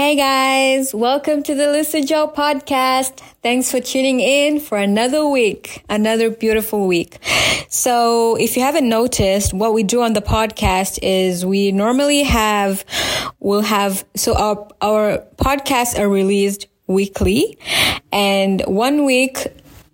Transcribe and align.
Hey 0.00 0.16
guys, 0.16 0.94
welcome 0.94 1.42
to 1.42 1.54
the 1.54 1.70
Lisa 1.70 2.00
Joe 2.00 2.26
podcast. 2.26 3.18
Thanks 3.42 3.70
for 3.70 3.80
tuning 3.80 4.18
in 4.18 4.58
for 4.58 4.78
another 4.78 5.26
week, 5.26 5.84
another 5.90 6.30
beautiful 6.30 6.86
week. 6.86 7.18
So 7.68 8.34
if 8.36 8.56
you 8.56 8.62
haven't 8.62 8.88
noticed, 8.88 9.52
what 9.52 9.74
we 9.74 9.82
do 9.82 10.00
on 10.00 10.14
the 10.14 10.22
podcast 10.22 11.00
is 11.02 11.44
we 11.44 11.70
normally 11.70 12.22
have, 12.22 12.82
we'll 13.40 13.60
have, 13.60 14.06
so 14.16 14.34
our, 14.38 14.68
our 14.80 15.18
podcasts 15.36 15.98
are 15.98 16.08
released 16.08 16.66
weekly 16.86 17.58
and 18.10 18.62
one 18.62 19.04
week 19.04 19.48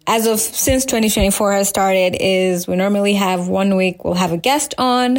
as 0.06 0.26
of 0.26 0.38
since 0.38 0.84
2024 0.84 1.52
has 1.52 1.68
started 1.68 2.16
is 2.20 2.68
we 2.68 2.76
normally 2.76 3.14
have 3.14 3.48
one 3.48 3.76
week 3.76 4.04
we'll 4.04 4.14
have 4.14 4.32
a 4.32 4.36
guest 4.36 4.74
on 4.78 5.16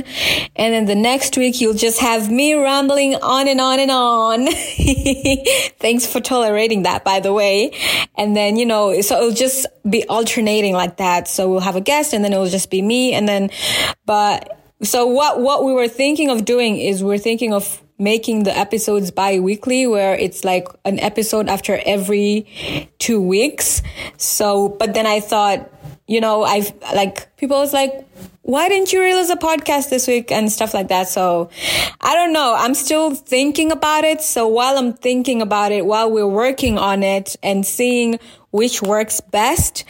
and 0.55 0.73
then 0.73 0.85
the 0.85 0.95
next 0.95 1.37
week 1.37 1.59
you'll 1.59 1.73
just 1.73 1.99
have 1.99 2.31
me 2.31 2.53
rambling 2.53 3.15
on 3.15 3.47
and 3.47 3.59
on 3.59 3.79
and 3.79 3.91
on. 3.91 4.47
Thanks 5.79 6.05
for 6.05 6.21
tolerating 6.21 6.83
that 6.83 7.03
by 7.03 7.19
the 7.19 7.33
way. 7.33 7.71
And 8.15 8.35
then 8.35 8.55
you 8.55 8.65
know 8.65 9.01
so 9.01 9.17
it'll 9.17 9.31
just 9.31 9.65
be 9.89 10.07
alternating 10.07 10.73
like 10.73 10.97
that. 10.97 11.27
So 11.27 11.49
we'll 11.49 11.59
have 11.59 11.75
a 11.75 11.81
guest 11.81 12.13
and 12.13 12.23
then 12.23 12.31
it'll 12.31 12.47
just 12.47 12.69
be 12.69 12.81
me 12.81 13.13
and 13.13 13.27
then 13.27 13.49
but 14.05 14.57
so 14.83 15.07
what 15.07 15.41
what 15.41 15.65
we 15.65 15.73
were 15.73 15.87
thinking 15.87 16.29
of 16.29 16.45
doing 16.45 16.77
is 16.77 17.03
we're 17.03 17.17
thinking 17.17 17.53
of 17.53 17.81
making 17.99 18.43
the 18.43 18.55
episodes 18.55 19.11
bi-weekly 19.11 19.87
where 19.87 20.13
it's 20.13 20.43
like 20.43 20.67
an 20.85 20.99
episode 20.99 21.49
after 21.49 21.79
every 21.85 22.89
two 22.99 23.21
weeks. 23.21 23.81
So, 24.17 24.69
but 24.69 24.93
then 24.93 25.07
I 25.07 25.19
thought, 25.19 25.71
you 26.07 26.21
know, 26.21 26.43
I've 26.43 26.71
like 26.93 27.35
people 27.37 27.57
was 27.57 27.73
like, 27.73 28.07
why 28.43 28.69
didn't 28.69 28.93
you 28.93 29.01
release 29.01 29.29
a 29.29 29.35
podcast 29.35 29.89
this 29.89 30.07
week 30.07 30.31
and 30.31 30.49
stuff 30.51 30.73
like 30.73 30.87
that? 30.87 31.09
So 31.09 31.49
I 31.99 32.15
don't 32.15 32.31
know. 32.31 32.55
I'm 32.57 32.75
still 32.75 33.13
thinking 33.13 33.71
about 33.71 34.05
it. 34.05 34.21
So 34.21 34.47
while 34.47 34.77
I'm 34.77 34.93
thinking 34.93 35.41
about 35.41 35.71
it, 35.73 35.85
while 35.85 36.09
we're 36.09 36.27
working 36.27 36.77
on 36.77 37.03
it 37.03 37.35
and 37.43 37.65
seeing 37.65 38.19
which 38.51 38.81
works 38.81 39.19
best, 39.19 39.83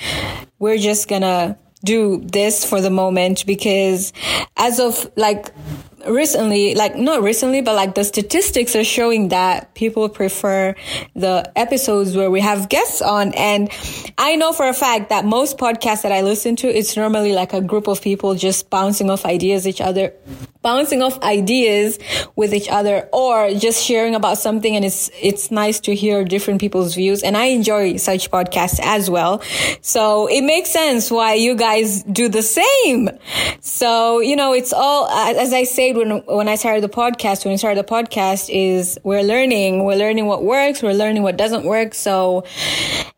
we're 0.58 0.80
just 0.80 1.08
gonna 1.08 1.58
do 1.84 2.20
this 2.26 2.66
for 2.68 2.82
the 2.82 2.90
moment 2.90 3.46
because 3.46 4.12
as 4.58 4.80
of 4.80 5.12
like 5.16 5.54
recently, 6.10 6.76
like 6.76 6.96
not 6.96 7.22
recently, 7.22 7.62
but 7.62 7.76
like 7.76 7.96
the 7.96 8.04
statistics 8.04 8.76
are 8.76 8.84
showing 8.84 9.30
that 9.30 9.74
people 9.74 10.08
prefer 10.10 10.76
the 11.16 11.52
episodes 11.56 12.16
where 12.16 12.32
we 12.32 12.42
have 12.42 12.70
guests 12.70 13.02
on. 13.02 13.34
And 13.34 13.70
I 14.18 14.36
know 14.36 14.54
for 14.54 14.68
a 14.68 14.74
fact 14.74 15.10
that 15.10 15.26
most 15.26 15.58
podcasts 15.58 16.04
that 16.04 16.12
I 16.12 16.22
listen 16.22 16.56
to, 16.58 16.68
it's 16.68 16.96
normally 16.96 17.34
like 17.34 17.54
a 17.54 17.62
group 17.62 17.88
of 17.88 18.02
people 18.02 18.36
just 18.36 18.70
bouncing 18.70 19.10
off 19.10 19.26
ideas 19.26 19.68
each 19.68 19.82
other, 19.82 20.14
bouncing 20.62 21.02
off 21.02 21.22
ideas 21.22 22.00
with 22.36 22.54
each 22.54 22.70
other 22.70 23.10
or 23.12 23.54
just 23.54 23.84
sharing 23.84 24.16
about 24.16 24.38
something. 24.38 24.76
And 24.76 24.86
it's, 24.86 25.10
it's 25.22 25.52
nice 25.52 25.80
to 25.82 25.96
hear 25.96 26.24
different 26.24 26.62
people's 26.62 26.96
views. 26.96 27.24
And 27.24 27.36
I 27.36 27.46
enjoy 27.46 27.98
such 27.98 28.32
podcasts 28.32 28.80
as 28.82 29.10
well. 29.10 29.42
So 29.82 30.28
it 30.28 30.42
makes 30.42 30.72
sense 30.72 31.12
why 31.12 31.34
you 31.34 31.56
guys 31.56 32.04
do 32.04 32.30
the 32.30 32.42
same. 32.42 33.10
So, 33.62 34.20
you 34.20 34.36
know, 34.36 34.54
it's 34.54 34.74
all, 34.74 35.08
as 35.10 35.54
I 35.54 35.64
said, 35.64 35.97
when, 35.98 36.12
when 36.26 36.48
I 36.48 36.56
started 36.56 36.84
the 36.84 36.90
podcast, 36.90 37.44
when 37.46 37.54
I 37.54 37.58
started 37.58 37.84
the 37.84 37.90
podcast 37.90 38.50
is 38.52 38.98
we're 39.04 39.24
learning, 39.24 39.84
we're 39.84 39.96
learning 39.96 40.26
what 40.28 40.44
works, 40.44 40.82
we're 40.82 40.94
learning 40.94 41.24
what 41.24 41.38
doesn't 41.38 41.64
work. 41.64 41.94
So 41.94 42.46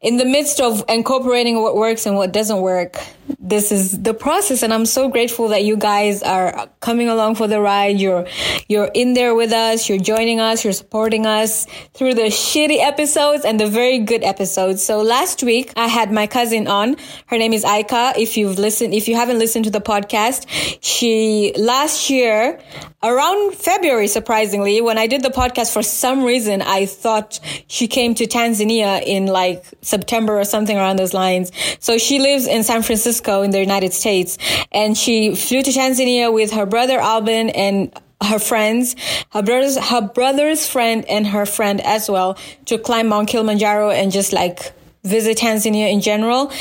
in 0.02 0.18
the 0.18 0.26
midst 0.26 0.60
of 0.60 0.84
incorporating 0.90 1.62
what 1.62 1.76
works 1.76 2.06
and 2.06 2.16
what 2.16 2.32
doesn't 2.32 2.62
work, 2.62 2.98
this 3.38 3.72
is 3.72 4.02
the 4.02 4.14
process. 4.14 4.64
And 4.64 4.74
I'm 4.74 4.86
so 4.86 5.10
grateful 5.10 5.50
that 5.50 5.64
you 5.64 5.78
guys 5.78 6.24
are 6.24 6.70
coming 6.80 7.10
along 7.10 7.36
for 7.36 7.48
the 7.48 7.62
ride. 7.62 8.00
You're, 8.00 8.26
you're 8.68 8.90
in 8.94 9.14
there 9.14 9.36
with 9.36 9.52
us. 9.52 9.88
You're 9.88 10.00
joining 10.00 10.40
us. 10.40 10.64
You're 10.64 10.74
supporting 10.74 11.26
us 11.26 11.68
through 11.94 12.16
the 12.16 12.30
shitty 12.30 12.80
episodes 12.80 13.46
and 13.46 13.60
the 13.60 13.68
very 13.68 14.00
good 14.00 14.24
episodes. 14.24 14.84
So 14.84 15.02
last 15.02 15.44
week 15.44 15.72
I 15.76 15.88
had 15.88 16.12
my 16.12 16.28
cousin 16.28 16.68
on. 16.68 16.98
Her 17.28 17.38
name 17.38 17.54
is 17.54 17.64
Aika. 17.64 18.18
If 18.18 18.38
you've 18.38 18.58
listened, 18.58 18.94
if 18.94 19.08
you 19.08 19.16
haven't 19.16 19.40
listened 19.40 19.66
to 19.66 19.72
the 19.72 19.82
podcast, 19.82 20.46
she 20.82 21.54
last 21.58 22.10
year 22.10 22.60
around 23.02 23.56
February, 23.56 24.08
surprisingly, 24.08 24.82
when 24.82 24.98
I 24.98 25.08
did 25.08 25.24
the 25.24 25.30
podcast, 25.30 25.72
for 25.72 25.84
some 25.84 26.24
reason, 26.24 26.62
I 26.62 26.86
thought 26.86 27.40
she 27.68 27.88
came 27.88 28.14
to 28.16 28.26
Tanzania 28.26 29.02
in 29.02 29.28
like 29.28 29.64
September 29.82 30.40
or 30.40 30.44
something 30.46 30.76
around 30.76 30.98
those 31.00 31.14
lines. 31.14 31.52
So 31.80 31.98
she 31.98 32.20
lives 32.20 32.46
in 32.46 32.64
San 32.64 32.82
Francisco 32.82 33.19
in 33.28 33.52
the 33.52 33.60
United 33.60 33.94
States. 33.94 34.38
And 34.72 34.98
she 34.98 35.36
flew 35.36 35.62
to 35.64 35.72
Tanzania 35.72 36.34
with 36.34 36.52
her 36.52 36.66
brother 36.66 37.00
Alban 37.00 37.50
and 37.50 37.92
her 38.22 38.40
friends, 38.40 38.96
her 39.32 39.42
brother's, 39.42 39.78
her 39.78 40.02
brother's 40.02 40.68
friend 40.68 41.06
and 41.06 41.28
her 41.28 41.46
friend 41.46 41.82
as 41.82 42.10
well 42.10 42.38
to 42.66 42.78
climb 42.78 43.08
Mount 43.08 43.30
Kilimanjaro 43.30 43.92
and 43.92 44.12
just 44.12 44.34
like 44.34 44.74
visit 45.04 45.38
Tanzania 45.38 45.92
in 45.92 46.02
general. 46.02 46.52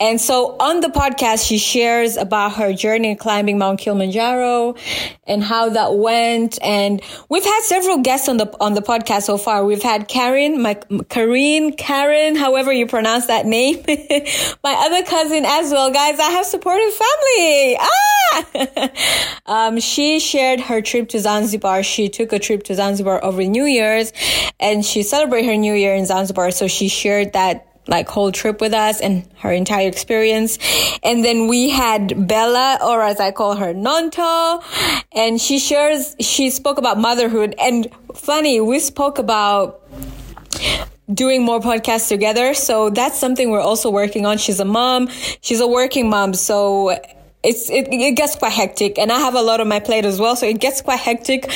And 0.00 0.20
so 0.20 0.56
on 0.60 0.80
the 0.80 0.88
podcast, 0.88 1.46
she 1.46 1.58
shares 1.58 2.16
about 2.16 2.54
her 2.54 2.72
journey 2.72 3.16
climbing 3.16 3.58
Mount 3.58 3.80
Kilimanjaro 3.80 4.76
and 5.26 5.42
how 5.42 5.70
that 5.70 5.96
went. 5.96 6.58
And 6.62 7.02
we've 7.28 7.44
had 7.44 7.60
several 7.62 7.98
guests 7.98 8.28
on 8.28 8.36
the, 8.36 8.54
on 8.60 8.74
the 8.74 8.82
podcast 8.82 9.22
so 9.22 9.36
far. 9.36 9.64
We've 9.64 9.82
had 9.82 10.08
Karen, 10.08 10.62
my, 10.62 10.74
Karen, 11.08 11.72
Karen, 11.72 12.36
however 12.36 12.72
you 12.72 12.86
pronounce 12.86 13.26
that 13.26 13.46
name. 13.46 13.82
my 14.64 14.74
other 14.74 15.04
cousin 15.04 15.44
as 15.44 15.72
well. 15.72 15.90
Guys, 15.90 16.20
I 16.20 16.30
have 16.30 16.46
supportive 16.46 16.94
family. 16.94 17.76
Ah! 17.80 18.08
um, 19.46 19.80
she 19.80 20.20
shared 20.20 20.60
her 20.60 20.80
trip 20.80 21.08
to 21.10 21.20
Zanzibar. 21.20 21.82
She 21.82 22.08
took 22.08 22.32
a 22.32 22.38
trip 22.38 22.62
to 22.64 22.74
Zanzibar 22.74 23.24
over 23.24 23.42
New 23.42 23.64
Year's 23.64 24.12
and 24.60 24.84
she 24.84 25.02
celebrated 25.02 25.48
her 25.48 25.56
New 25.56 25.74
Year 25.74 25.94
in 25.94 26.06
Zanzibar. 26.06 26.50
So 26.50 26.68
she 26.68 26.88
shared 26.88 27.32
that 27.32 27.67
like 27.88 28.08
whole 28.08 28.30
trip 28.30 28.60
with 28.60 28.74
us 28.74 29.00
and 29.00 29.28
her 29.38 29.50
entire 29.50 29.88
experience. 29.88 30.58
And 31.02 31.24
then 31.24 31.48
we 31.48 31.70
had 31.70 32.28
Bella, 32.28 32.78
or 32.82 33.02
as 33.02 33.18
I 33.18 33.32
call 33.32 33.56
her, 33.56 33.74
Nonto, 33.74 34.62
and 35.12 35.40
she 35.40 35.58
shares, 35.58 36.14
she 36.20 36.50
spoke 36.50 36.78
about 36.78 36.98
motherhood. 36.98 37.54
And 37.58 37.88
funny, 38.14 38.60
we 38.60 38.78
spoke 38.78 39.18
about 39.18 39.82
doing 41.12 41.42
more 41.42 41.60
podcasts 41.60 42.08
together. 42.08 42.52
So 42.54 42.90
that's 42.90 43.18
something 43.18 43.50
we're 43.50 43.60
also 43.60 43.90
working 43.90 44.26
on. 44.26 44.38
She's 44.38 44.60
a 44.60 44.64
mom. 44.64 45.08
She's 45.40 45.60
a 45.60 45.66
working 45.66 46.10
mom. 46.10 46.34
So 46.34 46.98
it's 47.44 47.70
it, 47.70 47.86
it 47.92 48.16
gets 48.16 48.34
quite 48.34 48.52
hectic. 48.52 48.98
And 48.98 49.12
i 49.12 49.18
have 49.18 49.34
a 49.34 49.42
lot 49.42 49.60
on 49.60 49.68
my 49.68 49.78
plate 49.78 50.04
as 50.04 50.18
well. 50.18 50.34
So 50.34 50.46
it 50.46 50.60
gets 50.60 50.82
quite 50.82 50.98
hectic 50.98 51.50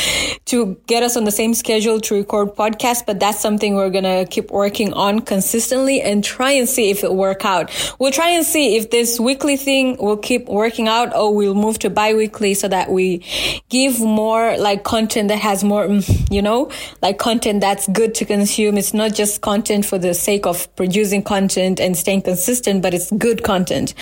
to 0.46 0.76
get 0.86 1.02
us 1.02 1.16
on 1.16 1.24
the 1.24 1.32
same 1.32 1.54
schedule 1.54 2.00
to 2.02 2.14
record 2.14 2.54
podcasts. 2.54 3.04
But 3.04 3.18
that's 3.18 3.40
something 3.40 3.74
we're 3.74 3.90
gonna 3.90 4.24
keep 4.26 4.50
working 4.50 4.92
on 4.92 5.20
consistently 5.20 6.00
and 6.00 6.22
try 6.22 6.52
and 6.52 6.68
see 6.68 6.90
if 6.90 7.02
it 7.02 7.12
work 7.12 7.44
out. 7.44 7.70
We'll 7.98 8.12
try 8.12 8.28
and 8.30 8.46
see 8.46 8.76
if 8.76 8.90
this 8.90 9.18
weekly 9.18 9.56
thing 9.56 9.96
will 9.96 10.16
keep 10.16 10.46
working 10.46 10.86
out 10.86 11.14
or 11.16 11.34
we'll 11.34 11.54
move 11.54 11.80
to 11.80 11.90
bi-weekly 11.90 12.54
so 12.54 12.68
that 12.68 12.90
we 12.90 13.24
give 13.68 13.98
more 14.00 14.56
like 14.58 14.84
content 14.84 15.28
that 15.28 15.38
has 15.38 15.64
more 15.64 15.86
mm, 15.86 16.32
you 16.32 16.42
know 16.42 16.70
like 17.00 17.18
content 17.18 17.60
that's 17.60 17.88
good 17.88 18.14
to 18.16 18.24
consume. 18.24 18.78
It's 18.78 18.94
not 18.94 19.14
just 19.14 19.40
content 19.40 19.84
for 19.84 19.98
the 19.98 20.14
sake 20.14 20.46
of 20.46 20.74
producing 20.76 21.24
content 21.24 21.80
and 21.80 21.96
staying 21.96 22.22
consistent 22.22 22.82
but 22.82 22.94
it's 22.94 23.10
good 23.10 23.42
content. 23.42 23.94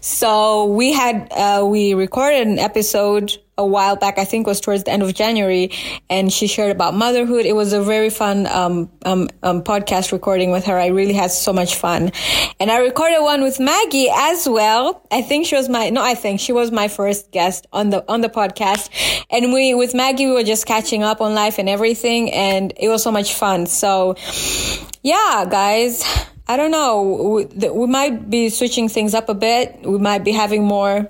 So 0.00 0.66
we 0.66 0.92
had 0.92 1.23
uh, 1.32 1.64
we 1.66 1.94
recorded 1.94 2.46
an 2.46 2.58
episode 2.58 3.36
a 3.56 3.66
while 3.66 3.96
back. 3.96 4.18
I 4.18 4.24
think 4.24 4.46
was 4.46 4.60
towards 4.60 4.84
the 4.84 4.90
end 4.90 5.02
of 5.02 5.14
January, 5.14 5.70
and 6.10 6.32
she 6.32 6.46
shared 6.46 6.70
about 6.70 6.94
motherhood. 6.94 7.46
It 7.46 7.54
was 7.54 7.72
a 7.72 7.82
very 7.82 8.10
fun 8.10 8.46
um, 8.46 8.90
um, 9.04 9.28
um, 9.42 9.62
podcast 9.62 10.12
recording 10.12 10.50
with 10.50 10.64
her. 10.66 10.78
I 10.78 10.88
really 10.88 11.12
had 11.12 11.30
so 11.30 11.52
much 11.52 11.76
fun, 11.76 12.12
and 12.58 12.70
I 12.70 12.78
recorded 12.78 13.20
one 13.20 13.42
with 13.42 13.60
Maggie 13.60 14.08
as 14.12 14.48
well. 14.48 15.06
I 15.10 15.22
think 15.22 15.46
she 15.46 15.56
was 15.56 15.68
my 15.68 15.90
no, 15.90 16.02
I 16.02 16.14
think 16.14 16.40
she 16.40 16.52
was 16.52 16.70
my 16.70 16.88
first 16.88 17.30
guest 17.30 17.66
on 17.72 17.90
the 17.90 18.04
on 18.10 18.20
the 18.20 18.28
podcast, 18.28 18.90
and 19.30 19.52
we 19.52 19.74
with 19.74 19.94
Maggie 19.94 20.26
we 20.26 20.32
were 20.32 20.44
just 20.44 20.66
catching 20.66 21.02
up 21.02 21.20
on 21.20 21.34
life 21.34 21.58
and 21.58 21.68
everything, 21.68 22.32
and 22.32 22.72
it 22.76 22.88
was 22.88 23.02
so 23.02 23.12
much 23.12 23.34
fun. 23.34 23.66
So, 23.66 24.16
yeah, 25.02 25.46
guys 25.48 26.04
I 26.46 26.58
don't 26.58 26.70
know. 26.70 27.46
We, 27.56 27.68
we, 27.70 27.86
might 27.86 28.28
be 28.28 28.50
switching 28.50 28.90
things 28.90 29.14
up 29.14 29.30
a 29.30 29.34
bit. 29.34 29.80
We 29.82 29.96
might 29.96 30.24
be 30.24 30.32
having 30.32 30.62
more 30.62 31.08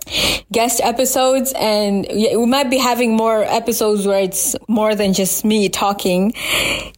guest 0.52 0.80
episodes 0.80 1.52
and 1.56 2.06
we 2.08 2.46
might 2.46 2.70
be 2.70 2.78
having 2.78 3.16
more 3.16 3.42
episodes 3.42 4.06
where 4.06 4.20
it's 4.20 4.54
more 4.68 4.94
than 4.94 5.12
just 5.12 5.44
me 5.44 5.68
talking 5.68 6.34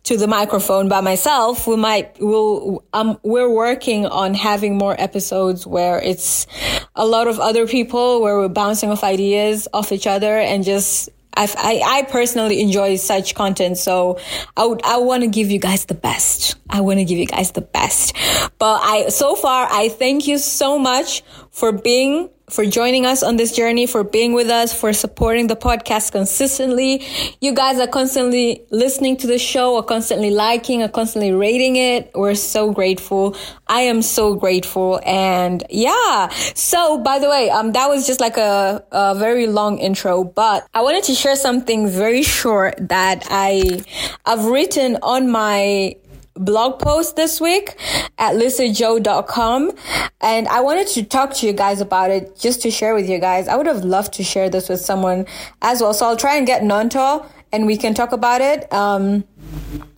to 0.02 0.18
the 0.18 0.26
microphone 0.26 0.86
by 0.86 1.00
myself. 1.00 1.66
We 1.66 1.76
might, 1.76 2.20
we'll, 2.20 2.84
um, 2.92 3.18
we're 3.22 3.48
working 3.48 4.04
on 4.04 4.34
having 4.34 4.76
more 4.76 4.94
episodes 4.98 5.66
where 5.66 5.98
it's 6.02 6.46
a 6.94 7.06
lot 7.06 7.28
of 7.28 7.40
other 7.40 7.66
people 7.66 8.20
where 8.20 8.36
we're 8.36 8.48
bouncing 8.48 8.90
off 8.90 9.02
ideas 9.02 9.66
off 9.72 9.92
each 9.92 10.06
other 10.06 10.38
and 10.38 10.62
just 10.62 11.08
I, 11.36 11.82
I 11.84 12.02
personally 12.02 12.60
enjoy 12.60 12.96
such 12.96 13.34
content. 13.34 13.78
So 13.78 14.18
I 14.56 14.66
would, 14.66 14.80
I 14.84 14.98
want 14.98 15.22
to 15.22 15.28
give 15.28 15.50
you 15.50 15.58
guys 15.58 15.84
the 15.84 15.94
best. 15.94 16.56
I 16.70 16.80
want 16.80 16.98
to 16.98 17.04
give 17.04 17.18
you 17.18 17.26
guys 17.26 17.52
the 17.52 17.60
best. 17.60 18.14
But 18.58 18.80
I, 18.82 19.08
so 19.08 19.34
far, 19.34 19.68
I 19.70 19.88
thank 19.88 20.26
you 20.26 20.38
so 20.38 20.78
much 20.78 21.22
for 21.50 21.72
being 21.72 22.30
for 22.48 22.64
joining 22.64 23.04
us 23.04 23.22
on 23.22 23.36
this 23.36 23.52
journey, 23.52 23.86
for 23.86 24.04
being 24.04 24.32
with 24.32 24.48
us, 24.48 24.72
for 24.72 24.92
supporting 24.92 25.48
the 25.48 25.56
podcast 25.56 26.12
consistently. 26.12 27.04
You 27.40 27.52
guys 27.52 27.80
are 27.80 27.88
constantly 27.88 28.64
listening 28.70 29.16
to 29.18 29.26
the 29.26 29.38
show, 29.38 29.74
or 29.74 29.82
constantly 29.82 30.30
liking, 30.30 30.82
or 30.82 30.88
constantly 30.88 31.32
rating 31.32 31.76
it. 31.76 32.10
We're 32.14 32.34
so 32.36 32.72
grateful. 32.72 33.36
I 33.66 33.82
am 33.82 34.00
so 34.00 34.34
grateful. 34.34 35.00
And 35.04 35.64
yeah. 35.70 36.28
So 36.54 36.98
by 36.98 37.18
the 37.18 37.28
way, 37.28 37.50
um, 37.50 37.72
that 37.72 37.88
was 37.88 38.06
just 38.06 38.20
like 38.20 38.36
a, 38.36 38.84
a 38.92 39.14
very 39.16 39.46
long 39.48 39.78
intro, 39.78 40.22
but 40.22 40.66
I 40.72 40.82
wanted 40.82 41.04
to 41.04 41.14
share 41.14 41.36
something 41.36 41.88
very 41.88 42.22
short 42.22 42.76
that 42.88 43.26
I, 43.28 43.84
I've 44.24 44.44
written 44.44 44.98
on 45.02 45.30
my 45.30 45.96
blog 46.36 46.78
post 46.78 47.16
this 47.16 47.40
week 47.40 47.76
at 48.18 48.34
lisajoe.com 48.34 49.72
and 50.20 50.48
I 50.48 50.60
wanted 50.60 50.86
to 50.88 51.02
talk 51.04 51.34
to 51.34 51.46
you 51.46 51.52
guys 51.52 51.80
about 51.80 52.10
it 52.10 52.38
just 52.38 52.62
to 52.62 52.70
share 52.70 52.94
with 52.94 53.08
you 53.08 53.18
guys. 53.18 53.48
I 53.48 53.56
would 53.56 53.66
have 53.66 53.84
loved 53.84 54.14
to 54.14 54.24
share 54.24 54.50
this 54.50 54.68
with 54.68 54.80
someone 54.80 55.26
as 55.62 55.80
well. 55.80 55.94
So 55.94 56.06
I'll 56.06 56.16
try 56.16 56.36
and 56.36 56.46
get 56.46 56.62
Nanto 56.62 57.26
and 57.52 57.66
we 57.66 57.76
can 57.76 57.94
talk 57.94 58.12
about 58.12 58.40
it. 58.40 58.70
Um, 58.72 59.24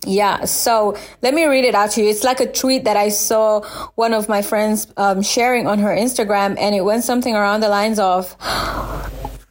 yeah, 0.05 0.45
so 0.45 0.97
let 1.21 1.33
me 1.33 1.45
read 1.45 1.65
it 1.65 1.75
out 1.75 1.91
to 1.91 2.01
you. 2.01 2.09
It's 2.09 2.23
like 2.23 2.39
a 2.39 2.51
tweet 2.51 2.85
that 2.85 2.95
I 2.95 3.09
saw 3.09 3.61
one 3.95 4.13
of 4.13 4.29
my 4.29 4.41
friends 4.41 4.87
um, 4.97 5.21
sharing 5.21 5.67
on 5.67 5.79
her 5.79 5.89
Instagram, 5.89 6.57
and 6.57 6.73
it 6.73 6.81
went 6.81 7.03
something 7.03 7.35
around 7.35 7.61
the 7.61 7.69
lines 7.69 7.99
of 7.99 8.35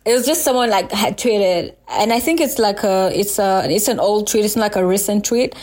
it 0.09 0.15
was 0.15 0.25
just 0.25 0.43
someone 0.43 0.71
like 0.71 0.91
had 0.91 1.19
tweeted 1.19 1.75
and 1.91 2.15
i 2.15 2.19
think 2.19 2.41
it's 2.41 2.59
like 2.59 2.83
a 2.83 3.11
it's 3.13 3.39
a 3.39 3.67
it's 3.69 3.89
an 3.89 4.01
old 4.01 4.27
tweet 4.27 4.43
it's 4.43 4.57
not 4.57 4.63
like 4.63 4.77
a 4.77 4.87
recent 4.87 5.23
tweet 5.23 5.55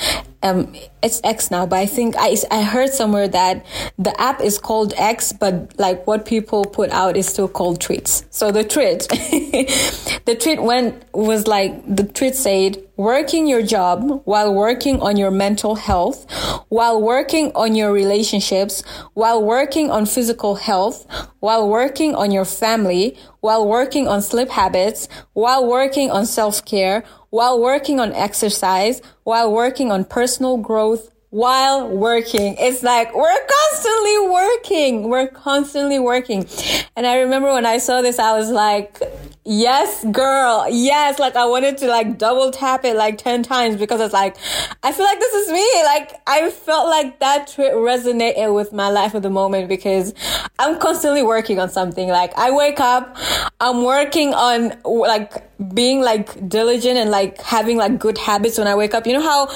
um 0.43 0.73
it's 1.01 1.21
x 1.23 1.51
now 1.51 1.65
but 1.65 1.77
i 1.77 1.85
think 1.85 2.15
i 2.17 2.35
i 2.51 2.61
heard 2.61 2.89
somewhere 2.89 3.27
that 3.27 3.65
the 3.97 4.19
app 4.21 4.41
is 4.41 4.57
called 4.57 4.93
x 4.97 5.33
but 5.33 5.77
like 5.79 6.05
what 6.07 6.25
people 6.25 6.65
put 6.65 6.89
out 6.91 7.17
is 7.17 7.27
still 7.27 7.47
called 7.47 7.79
tweets 7.79 8.25
so 8.29 8.51
the 8.51 8.63
tweet 8.63 8.99
the 10.25 10.37
tweet 10.39 10.61
went 10.61 11.03
was 11.13 11.47
like 11.47 11.73
the 11.93 12.03
tweet 12.03 12.35
said 12.35 12.85
working 12.97 13.45
your 13.45 13.61
job 13.61 14.21
while 14.23 14.53
working 14.53 15.01
on 15.01 15.17
your 15.17 15.31
mental 15.31 15.75
health, 15.75 16.25
while 16.69 17.01
working 17.01 17.51
on 17.53 17.75
your 17.75 17.91
relationships, 17.91 18.83
while 19.13 19.43
working 19.43 19.91
on 19.91 20.05
physical 20.05 20.55
health, 20.55 21.05
while 21.39 21.67
working 21.67 22.15
on 22.15 22.31
your 22.31 22.45
family, 22.45 23.17
while 23.41 23.67
working 23.67 24.07
on 24.07 24.21
sleep 24.21 24.49
habits, 24.49 25.07
while 25.33 25.65
working 25.65 26.09
on 26.09 26.25
self-care, 26.25 27.03
while 27.35 27.59
working 27.59 27.99
on 27.99 28.13
exercise, 28.13 29.01
while 29.25 29.51
working 29.51 29.91
on 29.91 30.05
personal 30.05 30.55
growth, 30.55 31.11
while 31.31 31.85
working. 31.85 32.55
It's 32.57 32.81
like 32.81 33.13
we're 33.13 33.45
constantly 33.45 34.29
working. 34.29 35.09
We're 35.09 35.27
constantly 35.27 35.99
working. 35.99 36.47
And 36.95 37.05
I 37.05 37.17
remember 37.17 37.51
when 37.51 37.65
I 37.65 37.79
saw 37.79 38.01
this, 38.01 38.19
I 38.19 38.37
was 38.39 38.49
like, 38.49 39.01
Yes, 39.47 40.03
girl. 40.11 40.65
Yes. 40.67 41.19
Like 41.19 41.35
I 41.35 41.45
wanted 41.45 41.77
to 41.77 41.87
like 41.87 42.17
double 42.17 42.49
tap 42.49 42.83
it 42.83 42.95
like 42.95 43.19
10 43.19 43.43
times 43.43 43.75
because 43.75 44.01
it's 44.01 44.13
like, 44.13 44.37
I 44.81 44.91
feel 44.91 45.05
like 45.05 45.19
this 45.19 45.33
is 45.35 45.51
me. 45.51 45.83
Like 45.83 46.19
I 46.25 46.49
felt 46.49 46.89
like 46.89 47.19
that 47.19 47.49
resonated 47.49 48.55
with 48.55 48.73
my 48.73 48.89
life 48.89 49.13
at 49.13 49.21
the 49.21 49.29
moment 49.29 49.69
because 49.69 50.15
I'm 50.57 50.79
constantly 50.79 51.21
working 51.21 51.59
on 51.59 51.69
something. 51.69 52.09
Like 52.09 52.35
I 52.35 52.49
wake 52.49 52.79
up, 52.79 53.17
I'm 53.59 53.83
working 53.83 54.33
on 54.33 54.73
like 54.83 55.43
being 55.75 56.01
like 56.01 56.49
diligent 56.49 56.97
and 56.97 57.11
like 57.11 57.39
having 57.39 57.77
like 57.77 57.99
good 57.99 58.17
habits 58.17 58.57
when 58.57 58.67
I 58.67 58.73
wake 58.73 58.95
up. 58.95 59.05
You 59.05 59.13
know 59.13 59.21
how 59.21 59.55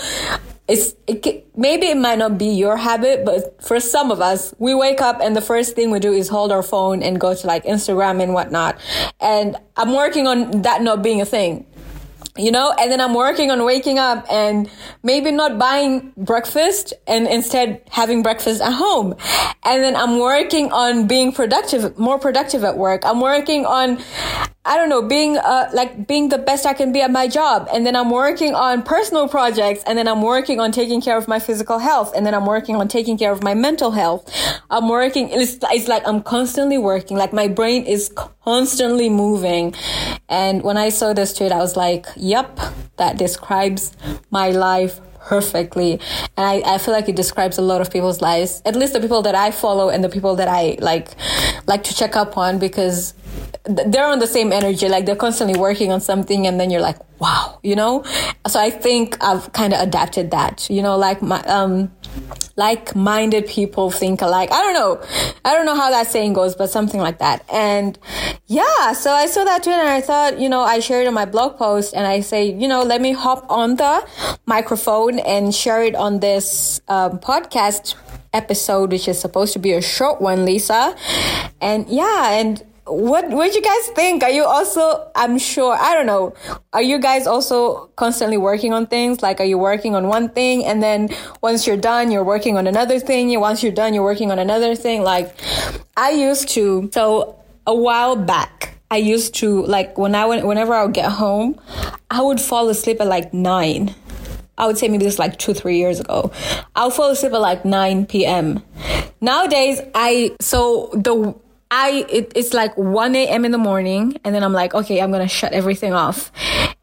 it's 0.70 0.96
it, 1.08 1.48
maybe 1.58 1.88
it 1.88 1.98
might 1.98 2.20
not 2.20 2.38
be 2.38 2.48
your 2.48 2.78
habit, 2.78 3.26
but 3.26 3.62
for 3.62 3.80
some 3.80 4.12
of 4.12 4.22
us, 4.22 4.54
we 4.60 4.76
wake 4.76 5.02
up 5.02 5.20
and 5.22 5.36
the 5.36 5.42
first 5.42 5.76
thing 5.76 5.90
we 5.90 6.00
do 6.00 6.14
is 6.14 6.30
hold 6.30 6.52
our 6.52 6.64
phone 6.64 7.02
and 7.02 7.20
go 7.20 7.34
to 7.34 7.48
like 7.48 7.66
Instagram 7.66 8.22
and 8.22 8.34
whatnot. 8.34 8.80
And 9.20 9.58
I'm 9.76 9.94
working 9.94 10.28
on 10.28 10.62
that 10.62 10.82
not 10.82 11.02
being 11.02 11.22
a 11.22 11.26
thing 11.26 11.66
you 12.38 12.52
know? 12.52 12.74
And 12.80 12.92
then 12.92 13.02
i'm 13.02 13.14
working 13.14 13.52
on 13.52 13.64
waking 13.66 14.00
up 14.00 14.26
and 14.32 14.70
maybe 15.04 15.32
not 15.32 15.60
buying 15.60 16.14
breakfast 16.16 16.94
and 17.06 17.28
instead 17.28 17.82
having 17.90 18.24
breakfast 18.24 18.62
at 18.62 18.72
home. 18.72 19.16
And 19.64 19.84
then 19.84 19.96
i'm 19.96 20.20
working 20.20 20.72
on 20.72 21.08
being 21.08 21.32
productive 21.34 21.98
more 21.98 22.18
productive 22.18 22.64
at 22.64 22.78
work. 22.78 23.02
I'm 23.06 23.20
working 23.20 23.66
on 23.66 24.02
I 24.70 24.78
don't 24.78 24.88
know, 24.88 25.02
being 25.02 25.36
uh, 25.36 25.68
like 25.74 26.06
being 26.06 26.30
the 26.30 26.38
best 26.38 26.68
I 26.68 26.76
can 26.76 26.92
be 26.92 27.02
at 27.02 27.10
my 27.10 27.28
job. 27.28 27.68
And 27.74 27.88
then 27.88 27.96
I'm 27.96 28.12
working 28.12 28.54
on 28.54 28.84
personal 28.84 29.28
projects 29.28 29.84
and 29.88 29.98
then 29.98 30.08
I'm 30.08 30.22
working 30.22 30.60
on 30.60 30.72
taking 30.72 31.02
care 31.02 31.18
of 31.18 31.28
my 31.28 31.40
physical 31.40 31.80
health 31.80 32.14
and 32.16 32.24
then 32.24 32.36
I'm 32.36 32.46
working 32.46 32.76
on 32.76 32.88
taking 32.88 33.18
care 33.18 33.32
of 33.32 33.42
my 33.42 33.56
mental 33.56 33.90
health. 33.90 34.32
I'm 34.70 34.88
working, 34.88 35.30
it's, 35.32 35.58
it's 35.64 35.88
like 35.88 36.08
I'm 36.08 36.22
constantly 36.22 36.78
working, 36.78 37.18
like 37.18 37.34
my 37.34 37.48
brain 37.48 37.84
is 37.86 38.14
constantly 38.44 39.10
moving. 39.10 39.74
And 40.30 40.62
when 40.62 40.78
I 40.78 40.90
saw 40.90 41.14
this 41.14 41.34
tweet, 41.34 41.52
I 41.52 41.58
was 41.58 41.76
like, 41.76 42.06
yep, 42.16 42.60
that 42.98 43.18
describes 43.18 43.98
my 44.30 44.52
life 44.52 45.02
perfectly. 45.20 45.94
And 46.38 46.46
I, 46.46 46.76
I 46.76 46.78
feel 46.78 46.94
like 46.94 47.10
it 47.10 47.16
describes 47.16 47.58
a 47.58 47.64
lot 47.64 47.82
of 47.82 47.90
people's 47.90 48.22
lives, 48.22 48.62
at 48.66 48.76
least 48.76 48.94
the 48.94 49.00
people 49.00 49.24
that 49.24 49.34
I 49.34 49.50
follow 49.50 49.90
and 49.90 50.04
the 50.04 50.10
people 50.10 50.36
that 50.36 50.48
I 50.48 50.78
like, 50.80 51.10
like 51.66 51.84
to 51.86 51.96
check 51.96 52.16
up 52.16 52.38
on 52.38 52.60
because 52.60 53.16
they're 53.66 54.06
on 54.06 54.20
the 54.20 54.28
same 54.28 54.52
energy 54.52 54.88
like 54.88 55.06
they're 55.06 55.16
constantly 55.16 55.60
working 55.60 55.92
on 55.92 56.02
something 56.02 56.48
and 56.48 56.60
then 56.60 56.70
you're 56.70 56.82
like 56.82 56.98
wow 57.20 57.60
you 57.64 57.76
know? 57.76 58.04
So 58.48 58.60
i 58.60 58.70
think 58.70 59.22
i've 59.24 59.52
kind 59.54 59.74
of 59.74 59.82
adapted 59.82 60.32
that 60.32 60.68
you 60.70 60.82
know? 60.82 60.98
Like 60.98 61.22
my 61.22 61.42
um 61.44 61.92
like-minded 62.56 63.48
people 63.48 63.90
think 63.90 64.22
alike. 64.22 64.52
I 64.52 64.62
don't 64.62 64.74
know. 64.74 65.02
I 65.46 65.54
don't 65.54 65.66
know 65.66 65.76
how 65.76 65.92
that 65.92 66.08
saying 66.08 66.34
goes 66.34 66.56
but 66.56 66.70
something 66.70 67.00
like 67.00 67.20
that. 67.20 67.46
And 67.52 67.98
yeah 68.48 68.94
so 68.94 69.12
i 69.12 69.28
saw 69.28 69.44
that 69.44 69.62
tweet 69.64 69.76
and 69.76 69.88
i 69.88 70.02
thought 70.02 70.40
you 70.40 70.50
know 70.50 70.62
i 70.62 70.80
shared 70.80 71.06
it 71.06 71.08
on 71.08 71.14
my 71.14 71.26
blog 71.26 71.56
post 71.58 71.94
and 71.94 72.08
i 72.08 72.20
say 72.20 72.52
you 72.52 72.68
know 72.68 72.82
let 72.82 73.00
me 73.00 73.12
hop 73.12 73.46
on 73.48 73.76
the 73.76 74.08
microphone 74.48 75.20
and 75.20 75.54
share 75.54 75.84
it 75.84 75.94
on 75.94 76.20
this 76.20 76.82
um, 76.88 77.20
podcast 77.20 77.96
episode 78.34 78.92
which 78.92 79.08
is 79.08 79.20
supposed 79.20 79.54
to 79.54 79.60
be 79.60 79.74
a 79.74 79.82
short 79.82 80.22
one 80.22 80.46
lisa. 80.46 80.96
And 81.62 81.88
yeah 81.90 82.40
and 82.40 82.64
what 82.90 83.30
what 83.30 83.54
you 83.54 83.62
guys 83.62 83.88
think? 83.96 84.24
Are 84.24 84.30
you 84.30 84.44
also 84.44 85.10
i'm 85.16 85.38
sure 85.38 85.76
i 85.80 85.94
don't 85.94 86.06
know. 86.06 86.34
Are 86.74 86.82
you 86.82 87.00
guys 87.00 87.28
also 87.28 87.88
constantly 87.96 88.38
working 88.38 88.74
on 88.74 88.88
things? 88.88 89.22
Like 89.22 89.40
are 89.40 89.46
you 89.46 89.58
working 89.58 89.96
on 89.96 90.08
one 90.08 90.30
thing 90.30 90.66
and 90.66 90.82
then 90.82 91.10
once 91.42 91.68
you're 91.68 91.78
done 91.78 92.12
you're 92.12 92.24
working 92.24 92.58
on 92.58 92.68
another 92.68 93.00
thing? 93.00 93.38
Once 93.40 93.64
you're 93.64 93.72
done 93.72 93.94
you're 93.94 94.04
working 94.04 94.32
on 94.32 94.40
another 94.40 94.76
thing? 94.76 95.04
Like 95.04 95.34
i 95.96 96.12
used 96.12 96.50
to 96.50 96.90
so 96.94 97.36
a 97.68 97.76
while 97.76 98.16
back 98.16 98.76
i 98.90 98.98
used 98.98 99.36
to 99.36 99.66
like 99.66 99.98
when 99.98 100.16
i 100.16 100.26
went 100.26 100.46
whenever 100.46 100.74
i 100.74 100.84
would 100.84 100.94
get 100.94 101.12
home 101.12 101.60
i 102.10 102.22
would 102.22 102.42
fall 102.42 102.70
asleep 102.70 103.00
at 103.02 103.08
like 103.08 103.34
nine. 103.34 103.94
I 104.60 104.68
would 104.68 104.78
say 104.78 104.90
maybe 104.90 105.06
this 105.06 105.14
is 105.14 105.20
like 105.20 105.40
two, 105.40 105.54
three 105.54 105.78
years 105.78 106.02
ago. 106.02 106.32
I'll 106.76 106.92
fall 106.92 107.10
asleep 107.12 107.32
at 107.32 107.40
like 107.40 107.64
9 107.64 108.06
p.m. 108.08 108.62
Nowadays, 109.22 109.80
I, 109.96 110.36
so 110.42 110.90
the, 110.94 111.34
I 111.72 112.06
it, 112.10 112.32
it's 112.36 112.54
like 112.54 112.76
1 112.78 113.16
a.m. 113.16 113.46
in 113.46 113.52
the 113.52 113.58
morning 113.60 114.20
and 114.24 114.34
then 114.34 114.44
I'm 114.44 114.54
like, 114.54 114.74
okay, 114.74 115.02
I'm 115.02 115.12
going 115.12 115.22
to 115.22 115.28
shut 115.28 115.54
everything 115.54 115.94
off. 115.94 116.32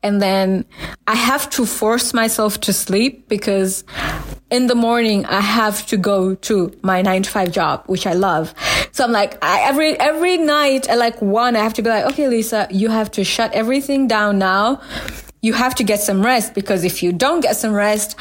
And 0.03 0.23
then 0.23 0.65
I 1.09 1.17
have 1.17 1.51
to 1.51 1.67
force 1.67 2.15
myself 2.15 2.61
to 2.63 2.73
sleep 2.73 3.29
because 3.29 3.83
in 4.51 4.69
the 4.69 4.77
morning 4.77 5.27
I 5.27 5.41
have 5.41 5.85
to 5.87 5.97
go 5.97 6.37
to 6.37 6.73
my 6.83 7.03
9 7.03 7.25
to 7.25 7.31
5 7.31 7.51
job, 7.51 7.83
which 7.87 8.07
I 8.07 8.13
love. 8.13 8.55
So 8.93 9.03
I'm 9.03 9.11
like, 9.11 9.43
I, 9.45 9.63
every 9.63 9.99
every 9.99 10.39
night 10.39 10.89
at 10.89 10.99
like 10.99 11.21
1 11.21 11.57
I 11.57 11.59
have 11.59 11.75
to 11.75 11.83
be 11.83 11.91
like, 11.91 12.05
okay, 12.13 12.29
Lisa, 12.29 12.69
you 12.71 12.89
have 12.89 13.11
to 13.13 13.25
shut 13.25 13.53
everything 13.55 14.07
down 14.07 14.39
now. 14.39 14.81
You 15.43 15.53
have 15.55 15.75
to 15.77 15.85
get 15.85 16.01
some 16.01 16.25
rest 16.25 16.55
because 16.55 16.85
if 16.85 17.03
you 17.03 17.13
don't 17.13 17.41
get 17.41 17.57
some 17.57 17.73
rest, 17.73 18.17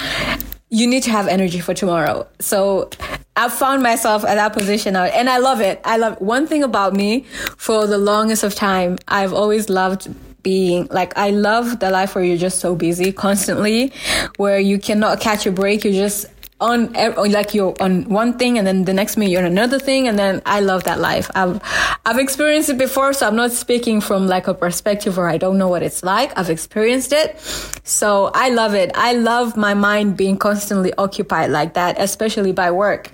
you 0.69 0.87
need 0.87 1.03
to 1.03 1.11
have 1.11 1.27
energy 1.27 1.59
for 1.59 1.73
tomorrow. 1.73 2.27
So 2.39 2.89
I 3.37 3.49
found 3.49 3.83
myself 3.83 4.23
at 4.23 4.35
that 4.35 4.53
position 4.53 4.93
now 4.93 5.03
and 5.03 5.29
I 5.29 5.39
love 5.39 5.59
it. 5.59 5.81
I 5.83 5.97
love 5.97 6.19
one 6.21 6.47
thing 6.47 6.63
about 6.63 6.93
me 6.93 7.25
for 7.57 7.85
the 7.85 7.97
longest 7.97 8.43
of 8.43 8.55
time. 8.55 8.97
I've 9.07 9.33
always 9.33 9.69
loved 9.69 10.07
being 10.41 10.87
like 10.91 11.17
I 11.17 11.31
love 11.31 11.79
the 11.79 11.89
life 11.89 12.13
where 12.13 12.23
you're 12.23 12.37
just 12.37 12.59
so 12.59 12.75
busy 12.75 13.11
constantly 13.11 13.91
where 14.37 14.59
you 14.59 14.77
cannot 14.77 15.19
catch 15.19 15.45
a 15.47 15.51
break. 15.51 15.83
You 15.83 15.91
just 15.91 16.27
on 16.61 16.93
like 16.93 17.53
you're 17.53 17.75
on 17.81 18.05
one 18.05 18.37
thing 18.37 18.57
and 18.57 18.65
then 18.65 18.85
the 18.85 18.93
next 18.93 19.17
minute 19.17 19.31
you're 19.31 19.41
on 19.41 19.47
another 19.47 19.77
thing 19.77 20.07
and 20.07 20.17
then 20.17 20.41
I 20.45 20.61
love 20.61 20.85
that 20.85 20.99
life. 20.99 21.29
I've 21.35 21.59
I've 22.05 22.17
experienced 22.17 22.69
it 22.69 22.77
before 22.77 23.11
so 23.11 23.27
I'm 23.27 23.35
not 23.35 23.51
speaking 23.51 23.99
from 23.99 24.27
like 24.27 24.47
a 24.47 24.53
perspective 24.53 25.17
where 25.17 25.27
I 25.27 25.37
don't 25.37 25.57
know 25.57 25.67
what 25.67 25.83
it's 25.83 26.01
like. 26.01 26.37
I've 26.37 26.49
experienced 26.49 27.11
it. 27.11 27.37
So 27.83 28.31
I 28.33 28.49
love 28.49 28.73
it. 28.73 28.91
I 28.95 29.13
love 29.13 29.57
my 29.57 29.73
mind 29.73 30.15
being 30.15 30.37
constantly 30.37 30.93
occupied 30.97 31.51
like 31.51 31.73
that, 31.73 31.99
especially 31.99 32.53
by 32.53 32.71
work. 32.71 33.11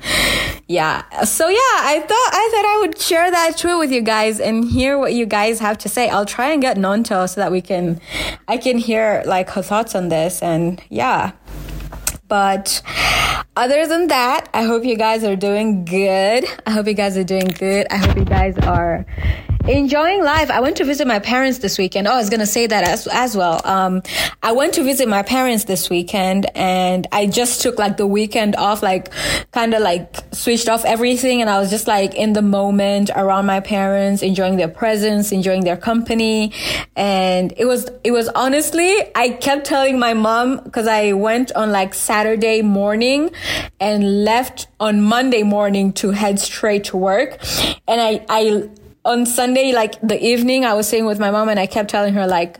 Yeah. 0.67 1.03
So 1.25 1.49
yeah, 1.49 1.57
I 1.57 1.99
thought 1.99 2.29
I 2.31 2.49
thought 2.51 2.65
I 2.65 2.77
would 2.81 2.97
share 2.99 3.29
that 3.31 3.57
truth 3.57 3.79
with 3.79 3.91
you 3.91 4.01
guys 4.01 4.39
and 4.39 4.63
hear 4.63 4.99
what 4.99 5.13
you 5.13 5.25
guys 5.25 5.59
have 5.59 5.79
to 5.79 5.89
say. 5.89 6.09
I'll 6.09 6.25
try 6.25 6.51
and 6.51 6.61
get 6.61 6.77
Nanto 6.77 7.27
so 7.27 7.41
that 7.41 7.51
we 7.51 7.61
can 7.61 7.99
I 8.47 8.57
can 8.57 8.77
hear 8.77 9.23
like 9.25 9.49
her 9.49 9.63
thoughts 9.63 9.95
on 9.95 10.09
this 10.09 10.43
and 10.43 10.81
yeah. 10.89 11.31
But 12.31 12.81
other 13.57 13.85
than 13.87 14.07
that, 14.07 14.47
I 14.53 14.63
hope 14.63 14.85
you 14.85 14.95
guys 14.95 15.25
are 15.25 15.35
doing 15.35 15.83
good. 15.83 16.45
I 16.65 16.71
hope 16.71 16.87
you 16.87 16.93
guys 16.93 17.17
are 17.17 17.25
doing 17.25 17.47
good. 17.47 17.87
I 17.91 17.97
hope 17.97 18.15
you 18.15 18.23
guys 18.23 18.57
are 18.59 19.05
enjoying 19.67 20.23
life. 20.23 20.49
I 20.49 20.59
went 20.59 20.77
to 20.77 20.85
visit 20.85 21.07
my 21.07 21.19
parents 21.19 21.59
this 21.59 21.77
weekend. 21.77 22.07
Oh, 22.07 22.13
I 22.13 22.17
was 22.17 22.29
going 22.29 22.39
to 22.39 22.45
say 22.45 22.67
that 22.67 22.83
as, 22.83 23.07
as 23.07 23.35
well. 23.35 23.61
Um, 23.63 24.01
I 24.41 24.53
went 24.53 24.73
to 24.75 24.83
visit 24.83 25.07
my 25.07 25.21
parents 25.23 25.65
this 25.65 25.89
weekend 25.89 26.47
and 26.55 27.07
I 27.11 27.27
just 27.27 27.61
took 27.61 27.77
like 27.77 27.97
the 27.97 28.07
weekend 28.07 28.55
off, 28.55 28.81
like 28.81 29.11
kind 29.51 29.73
of 29.73 29.81
like 29.81 30.15
switched 30.31 30.67
off 30.67 30.83
everything. 30.85 31.41
And 31.41 31.49
I 31.49 31.59
was 31.59 31.69
just 31.69 31.87
like 31.87 32.15
in 32.15 32.33
the 32.33 32.41
moment 32.41 33.11
around 33.15 33.45
my 33.45 33.59
parents, 33.59 34.23
enjoying 34.23 34.57
their 34.57 34.67
presence, 34.67 35.31
enjoying 35.31 35.63
their 35.63 35.77
company. 35.77 36.53
And 36.95 37.53
it 37.57 37.65
was, 37.65 37.89
it 38.03 38.11
was 38.11 38.29
honestly, 38.29 38.95
I 39.15 39.29
kept 39.29 39.65
telling 39.65 39.99
my 39.99 40.13
mom 40.13 40.63
because 40.63 40.87
I 40.87 41.13
went 41.13 41.51
on 41.53 41.71
like 41.71 41.93
Saturday 41.93 42.61
morning 42.61 43.31
and 43.79 44.23
left 44.25 44.67
on 44.79 45.01
Monday 45.01 45.43
morning 45.43 45.93
to 45.93 46.11
head 46.11 46.39
straight 46.39 46.85
to 46.85 46.97
work. 46.97 47.37
And 47.87 48.01
I, 48.01 48.25
I, 48.27 48.69
on 49.03 49.25
Sunday, 49.25 49.73
like 49.73 49.99
the 50.01 50.21
evening, 50.23 50.65
I 50.65 50.73
was 50.73 50.87
sitting 50.87 51.05
with 51.05 51.19
my 51.19 51.31
mom 51.31 51.49
and 51.49 51.59
I 51.59 51.65
kept 51.65 51.89
telling 51.89 52.13
her 52.13 52.27
like, 52.27 52.59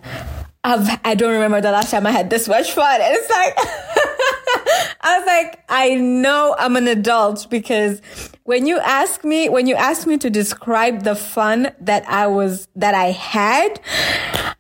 I've, 0.63 0.99
I 1.03 1.15
don't 1.15 1.33
remember 1.33 1.59
the 1.61 1.71
last 1.71 1.91
time 1.91 2.05
I 2.05 2.11
had 2.11 2.29
this 2.29 2.47
much 2.47 2.71
fun. 2.71 3.01
And 3.01 3.13
it's 3.17 3.29
like, 3.29 3.53
I 5.01 5.17
was 5.17 5.25
like, 5.25 5.63
I 5.69 5.95
know 5.95 6.55
I'm 6.57 6.75
an 6.75 6.87
adult 6.87 7.47
because 7.49 8.01
when 8.43 8.67
you 8.67 8.79
ask 8.79 9.23
me, 9.23 9.49
when 9.49 9.67
you 9.67 9.75
ask 9.75 10.05
me 10.05 10.17
to 10.19 10.29
describe 10.29 11.03
the 11.03 11.15
fun 11.15 11.71
that 11.79 12.07
I 12.07 12.27
was, 12.27 12.67
that 12.75 12.93
I 12.93 13.11
had, 13.11 13.79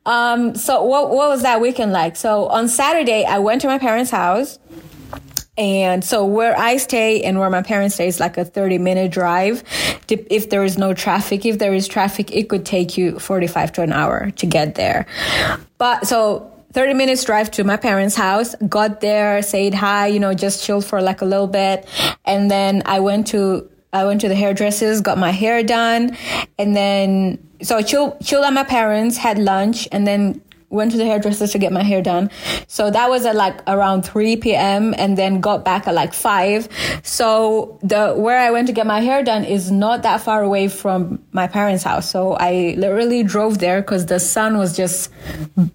um, 0.05 0.55
so 0.55 0.83
what, 0.83 1.09
what 1.11 1.29
was 1.29 1.43
that 1.43 1.61
weekend 1.61 1.91
like? 1.91 2.15
So 2.15 2.47
on 2.47 2.67
Saturday, 2.67 3.25
I 3.25 3.39
went 3.39 3.61
to 3.61 3.67
my 3.67 3.77
parents' 3.77 4.11
house. 4.11 4.59
And 5.57 6.03
so 6.03 6.25
where 6.25 6.57
I 6.57 6.77
stay 6.77 7.23
and 7.23 7.37
where 7.39 7.49
my 7.49 7.61
parents 7.61 7.95
stay 7.95 8.07
is 8.07 8.19
like 8.19 8.37
a 8.37 8.45
30 8.45 8.77
minute 8.77 9.11
drive. 9.11 9.63
If 10.07 10.49
there 10.49 10.63
is 10.63 10.77
no 10.77 10.93
traffic, 10.93 11.45
if 11.45 11.59
there 11.59 11.73
is 11.73 11.87
traffic, 11.87 12.31
it 12.31 12.49
could 12.49 12.65
take 12.65 12.97
you 12.97 13.19
45 13.19 13.73
to 13.73 13.81
an 13.81 13.91
hour 13.91 14.31
to 14.31 14.45
get 14.45 14.75
there. 14.75 15.05
But 15.77 16.07
so 16.07 16.51
30 16.73 16.93
minutes 16.93 17.25
drive 17.25 17.51
to 17.51 17.63
my 17.65 17.75
parents' 17.75 18.15
house, 18.15 18.55
got 18.67 19.01
there, 19.01 19.41
said 19.41 19.73
hi, 19.73 20.07
you 20.07 20.19
know, 20.19 20.33
just 20.33 20.63
chilled 20.63 20.85
for 20.85 21.01
like 21.01 21.21
a 21.21 21.25
little 21.25 21.47
bit. 21.47 21.85
And 22.23 22.49
then 22.49 22.83
I 22.85 23.01
went 23.01 23.27
to, 23.27 23.69
I 23.91 24.05
went 24.05 24.21
to 24.21 24.29
the 24.29 24.35
hairdressers, 24.35 25.01
got 25.01 25.17
my 25.17 25.31
hair 25.31 25.63
done. 25.63 26.17
And 26.57 26.75
then, 26.75 27.45
so 27.61 27.81
chilled, 27.81 28.21
chilled 28.23 28.45
at 28.45 28.53
my 28.53 28.63
parents, 28.63 29.17
had 29.17 29.37
lunch, 29.37 29.87
and 29.91 30.07
then 30.07 30.41
went 30.71 30.91
to 30.91 30.97
the 30.97 31.05
hairdresser 31.05 31.47
to 31.47 31.57
get 31.59 31.71
my 31.71 31.83
hair 31.83 32.01
done. 32.01 32.31
So 32.67 32.89
that 32.89 33.09
was 33.09 33.25
at 33.25 33.35
like 33.35 33.61
around 33.67 34.03
3 34.03 34.37
p.m. 34.37 34.95
and 34.97 35.17
then 35.17 35.41
got 35.41 35.65
back 35.65 35.87
at 35.87 35.93
like 35.93 36.13
5. 36.13 36.69
So 37.03 37.77
the 37.83 38.13
where 38.13 38.39
I 38.39 38.51
went 38.51 38.67
to 38.67 38.73
get 38.73 38.87
my 38.87 39.01
hair 39.01 39.23
done 39.23 39.43
is 39.43 39.69
not 39.69 40.03
that 40.03 40.21
far 40.21 40.41
away 40.41 40.69
from 40.69 41.23
my 41.31 41.47
parents' 41.47 41.83
house. 41.83 42.09
So 42.09 42.33
I 42.33 42.75
literally 42.77 43.23
drove 43.23 43.59
there 43.59 43.83
cuz 43.83 44.05
the 44.05 44.19
sun 44.19 44.57
was 44.57 44.75
just 44.75 45.11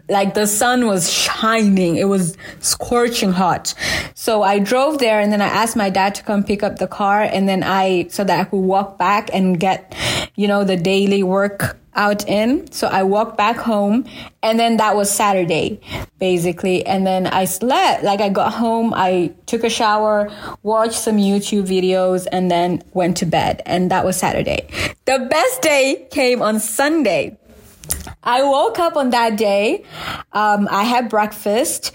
like 0.08 0.34
the 0.34 0.46
sun 0.46 0.86
was 0.86 1.12
shining. 1.12 1.96
It 1.96 2.08
was 2.08 2.36
scorching 2.60 3.32
hot. 3.32 3.74
So 4.14 4.42
I 4.42 4.58
drove 4.58 4.98
there 4.98 5.20
and 5.20 5.32
then 5.32 5.42
I 5.42 5.48
asked 5.48 5.76
my 5.76 5.90
dad 5.90 6.14
to 6.16 6.22
come 6.22 6.42
pick 6.42 6.62
up 6.62 6.78
the 6.78 6.86
car 6.88 7.22
and 7.22 7.48
then 7.48 7.62
I 7.62 8.06
so 8.10 8.24
that 8.24 8.40
I 8.40 8.44
could 8.44 8.60
walk 8.60 8.98
back 8.98 9.30
and 9.32 9.60
get 9.60 9.94
you 10.36 10.48
know 10.48 10.64
the 10.64 10.76
daily 10.76 11.22
work 11.22 11.78
out 11.96 12.28
in. 12.28 12.70
So 12.70 12.86
I 12.86 13.02
walked 13.02 13.36
back 13.36 13.56
home 13.56 14.04
and 14.42 14.60
then 14.60 14.76
that 14.76 14.94
was 14.94 15.10
Saturday 15.10 15.80
basically. 16.18 16.86
And 16.86 17.06
then 17.06 17.26
I 17.26 17.44
slept, 17.44 18.04
like 18.04 18.20
I 18.20 18.28
got 18.28 18.52
home, 18.52 18.94
I 18.94 19.34
took 19.46 19.64
a 19.64 19.70
shower, 19.70 20.30
watched 20.62 20.98
some 20.98 21.16
YouTube 21.16 21.66
videos 21.66 22.26
and 22.30 22.50
then 22.50 22.82
went 22.92 23.16
to 23.18 23.26
bed. 23.26 23.62
And 23.66 23.90
that 23.90 24.04
was 24.04 24.16
Saturday. 24.16 24.68
The 25.04 25.26
best 25.30 25.62
day 25.62 26.06
came 26.10 26.42
on 26.42 26.60
Sunday. 26.60 27.38
I 28.22 28.42
woke 28.42 28.78
up 28.78 28.96
on 28.96 29.10
that 29.10 29.36
day. 29.36 29.84
Um, 30.32 30.68
I 30.70 30.82
had 30.82 31.08
breakfast 31.08 31.92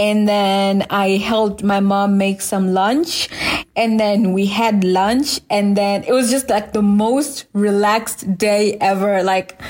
and 0.00 0.26
then 0.26 0.86
I 0.88 1.18
helped 1.18 1.62
my 1.62 1.80
mom 1.80 2.16
make 2.16 2.40
some 2.40 2.72
lunch 2.72 3.28
and 3.76 4.00
then 4.00 4.32
we 4.32 4.46
had 4.46 4.82
lunch 4.82 5.40
and 5.50 5.76
then 5.76 6.04
it 6.04 6.12
was 6.12 6.30
just 6.30 6.48
like 6.48 6.72
the 6.72 6.80
most 6.80 7.44
relaxed 7.52 8.38
day 8.38 8.78
ever. 8.80 9.22
Like 9.22 9.60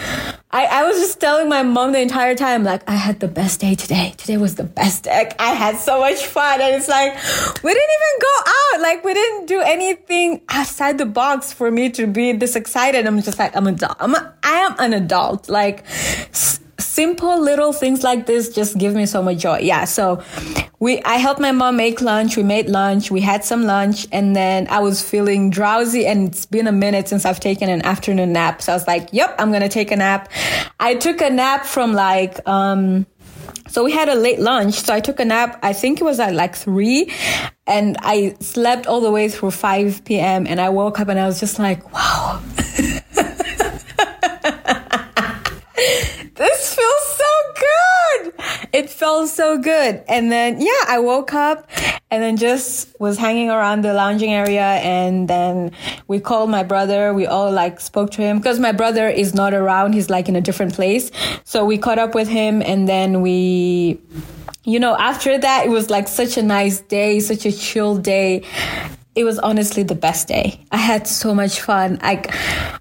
I, 0.53 0.67
I 0.67 0.85
was 0.85 0.99
just 0.99 1.21
telling 1.21 1.49
my 1.49 1.63
mom 1.65 1.93
the 1.93 2.01
entire 2.01 2.35
time, 2.35 2.65
like, 2.65 2.83
I 2.89 2.95
had 2.95 3.21
the 3.21 3.29
best 3.29 3.61
day 3.61 3.77
today. 3.77 4.15
Today 4.17 4.37
was 4.37 4.57
the 4.57 4.65
best 4.65 5.05
day. 5.05 5.31
I 5.39 5.53
had 5.53 5.77
so 5.77 6.01
much 6.01 6.27
fun. 6.27 6.61
And 6.61 6.75
it's 6.75 6.89
like, 6.89 7.13
we 7.63 7.73
didn't 7.73 7.91
even 7.99 8.19
go 8.21 8.51
out. 8.51 8.81
Like, 8.83 9.05
we 9.05 9.15
didn't 9.15 9.47
do 9.47 9.61
anything 9.61 10.41
outside 10.49 10.99
the 10.99 11.07
box 11.07 11.53
for 11.53 11.71
me 11.71 11.89
to 11.91 12.09
be 12.09 12.33
this 12.33 12.57
excited. 12.57 13.07
I'm 13.07 13.23
just 13.23 13.39
like, 13.39 13.55
I'm 13.55 13.69
adult. 13.69 13.97
I'm 14.01 14.17
a, 14.17 14.35
I 14.43 14.55
am 14.55 14.75
an 14.81 14.93
adult. 14.93 15.49
Like, 15.49 15.85
simple 16.91 17.41
little 17.41 17.73
things 17.73 18.03
like 18.03 18.27
this 18.27 18.49
just 18.49 18.77
give 18.77 18.95
me 18.95 19.07
so 19.07 19.23
much 19.23 19.39
joy. 19.39 19.59
Yeah. 19.61 19.85
So 19.85 20.23
we, 20.81 21.01
I 21.03 21.15
helped 21.15 21.41
my 21.41 21.53
mom 21.53 21.77
make 21.77 22.01
lunch. 22.01 22.37
We 22.37 22.43
made 22.43 22.69
lunch. 22.69 23.11
We 23.11 23.21
had 23.21 23.45
some 23.45 23.65
lunch 23.65 24.09
and 24.11 24.35
then 24.35 24.67
I 24.69 24.81
was 24.81 25.01
feeling 25.01 25.51
drowsy 25.51 26.07
and 26.07 26.29
it's 26.29 26.47
been 26.47 26.67
a 26.67 26.73
minute 26.73 27.09
since 27.09 27.25
I've 27.25 27.39
taken 27.39 27.71
an 27.71 27.83
afternoon 27.83 28.33
nap. 28.33 28.61
So 28.61 28.73
I 28.73 28.75
was 28.75 28.87
like, 28.89 29.11
yep, 29.13 29.37
I'm 29.39 29.51
going 29.51 29.63
to 29.63 29.69
take 29.69 29.93
a 29.93 29.97
nap. 29.97 30.31
I 30.81 30.97
took 30.97 31.21
a 31.21 31.31
nap 31.31 31.65
from 31.65 31.93
like, 31.93 32.47
um, 32.49 33.07
so 33.69 33.85
we 33.85 33.93
had 33.93 34.09
a 34.09 34.17
late 34.17 34.41
lunch. 34.41 34.75
So 34.75 34.93
I 34.93 35.01
took 35.01 35.21
a 35.21 35.25
nap. 35.25 35.61
I 35.63 35.73
think 35.73 36.01
it 36.01 36.05
was 36.05 36.19
at 36.19 36.35
like 36.35 36.57
three 36.57 37.13
and 37.69 37.97
I 38.01 38.35
slept 38.41 38.89
all 38.89 39.01
the 39.01 39.13
way 39.13 39.29
through 39.29 39.53
5 39.53 40.05
p.m. 40.05 40.45
and 40.49 40.61
I 40.61 40.71
woke 40.71 40.99
up 40.99 41.07
and 41.07 41.21
I 41.21 41.27
was 41.27 41.39
just 41.39 41.61
like, 41.61 41.95
wow. 41.95 42.43
good. 48.23 48.33
It 48.73 48.89
felt 48.89 49.29
so 49.29 49.59
good. 49.59 50.05
And 50.09 50.31
then, 50.31 50.61
yeah, 50.61 50.85
I 50.87 51.01
woke 51.01 51.35
up 51.35 51.69
and 52.11 52.23
then 52.23 52.37
just 52.37 52.95
was 53.01 53.19
hanging 53.19 53.51
around 53.51 53.83
the 53.83 53.93
lounging 53.95 54.33
area. 54.33 54.63
And 54.63 55.27
then 55.29 55.73
we 56.07 56.21
called 56.21 56.51
my 56.51 56.63
brother. 56.63 57.13
We 57.13 57.27
all 57.27 57.51
like 57.51 57.81
spoke 57.81 58.11
to 58.13 58.23
him 58.23 58.39
because 58.39 58.61
my 58.61 58.73
brother 58.73 59.09
is 59.09 59.35
not 59.35 59.55
around. 59.55 59.95
He's 59.95 60.09
like 60.09 60.29
in 60.29 60.37
a 60.37 60.41
different 60.41 60.75
place. 60.75 61.11
So 61.45 61.65
we 61.65 61.79
caught 61.79 61.99
up 61.99 62.15
with 62.15 62.29
him 62.29 62.63
and 62.63 62.89
then 62.89 63.23
we, 63.23 64.01
you 64.65 64.79
know, 64.79 64.97
after 64.97 65.37
that, 65.37 65.67
it 65.67 65.71
was 65.71 65.91
like 65.91 66.07
such 66.07 66.37
a 66.37 66.43
nice 66.43 66.81
day, 66.81 67.19
such 67.19 67.45
a 67.47 67.53
chill 67.53 67.97
day 67.97 68.45
it 69.17 69.25
was 69.25 69.41
honestly 69.41 69.83
the 69.83 69.97
best 69.97 70.29
day. 70.29 70.65
I 70.71 70.77
had 70.77 71.09
so 71.09 71.35
much 71.35 71.61
fun. 71.61 71.99
I, 72.01 72.23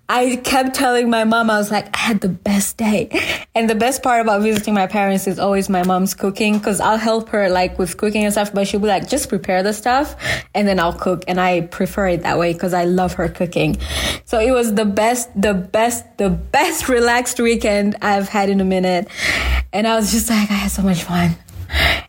I 0.08 0.36
kept 0.36 0.76
telling 0.76 1.10
my 1.10 1.24
mom, 1.24 1.50
I 1.50 1.58
was 1.58 1.72
like, 1.72 1.96
I 1.96 2.00
had 2.00 2.22
the 2.22 2.30
best 2.30 2.78
day. 2.78 3.10
And 3.56 3.68
the 3.68 3.74
best 3.76 4.04
part 4.04 4.22
about 4.22 4.44
visiting 4.44 4.76
my 4.76 4.86
parents 4.86 5.26
is 5.26 5.40
always 5.40 5.70
my 5.70 5.84
mom's 5.84 6.14
cooking 6.14 6.60
because 6.60 6.80
I'll 6.80 6.98
help 6.98 7.30
her 7.30 7.50
like 7.50 7.80
with 7.80 7.98
cooking 7.98 8.26
and 8.26 8.32
stuff, 8.32 8.54
but 8.54 8.68
she'll 8.68 8.80
be 8.80 8.88
like, 8.88 9.10
just 9.10 9.28
prepare 9.28 9.64
the 9.64 9.74
stuff 9.74 10.16
and 10.54 10.68
then 10.68 10.80
I'll 10.80 10.94
cook. 10.94 11.24
And 11.28 11.42
I 11.42 11.62
prefer 11.62 12.10
it 12.10 12.22
that 12.22 12.38
way 12.38 12.54
because 12.54 12.76
I 12.76 12.86
love 12.86 13.14
her 13.14 13.28
cooking. 13.28 13.78
So 14.26 14.40
it 14.40 14.52
was 14.52 14.76
the 14.76 14.86
best, 14.86 15.30
the 15.40 15.56
best, 15.56 16.18
the 16.20 16.30
best 16.30 16.88
relaxed 16.90 17.40
weekend 17.40 17.96
I've 18.04 18.30
had 18.30 18.50
in 18.50 18.62
a 18.62 18.66
minute. 18.66 19.08
And 19.74 19.88
I 19.88 19.96
was 19.96 20.12
just 20.12 20.30
like, 20.30 20.52
I 20.52 20.54
had 20.54 20.72
so 20.72 20.84
much 20.84 21.04
fun. 21.04 21.36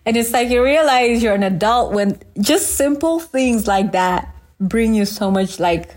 And 0.06 0.16
it's 0.16 0.32
like 0.32 0.48
you 0.48 0.64
realize 0.64 1.22
you're 1.22 1.34
an 1.34 1.42
adult 1.42 1.92
when 1.92 2.18
just 2.40 2.76
simple 2.76 3.20
things 3.20 3.66
like 3.66 3.92
that 3.92 4.34
bring 4.60 4.94
you 4.94 5.04
so 5.06 5.30
much 5.30 5.58
like 5.58 5.94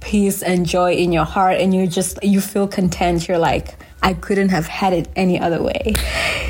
peace 0.00 0.42
and 0.42 0.66
joy 0.66 0.94
in 0.94 1.12
your 1.12 1.24
heart 1.24 1.56
and 1.56 1.74
you 1.74 1.86
just 1.86 2.22
you 2.22 2.40
feel 2.40 2.66
content. 2.66 3.28
You're 3.28 3.38
like, 3.38 3.76
I 4.02 4.14
couldn't 4.14 4.48
have 4.48 4.66
had 4.66 4.92
it 4.92 5.08
any 5.16 5.38
other 5.38 5.62
way. 5.62 5.94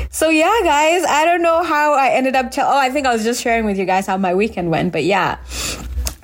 So 0.09 0.29
yeah, 0.29 0.59
guys, 0.63 1.03
I 1.07 1.25
don't 1.25 1.41
know 1.41 1.63
how 1.63 1.93
I 1.93 2.09
ended 2.09 2.35
up 2.35 2.51
oh, 2.57 2.77
I 2.77 2.89
think 2.89 3.07
I 3.07 3.13
was 3.13 3.23
just 3.23 3.41
sharing 3.41 3.65
with 3.65 3.77
you 3.77 3.85
guys 3.85 4.07
how 4.07 4.17
my 4.17 4.33
weekend 4.33 4.69
went, 4.69 4.91
but 4.91 5.03
yeah. 5.03 5.37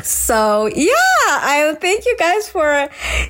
So 0.07 0.67
yeah, 0.67 0.93
I 1.27 1.75
thank 1.81 2.05
you 2.05 2.15
guys 2.17 2.47
for 2.47 2.87